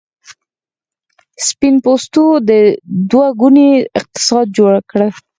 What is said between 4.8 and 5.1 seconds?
کړ.